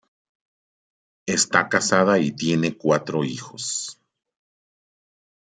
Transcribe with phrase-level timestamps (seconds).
[1.27, 3.99] Está casada y tiene cuatro hijos.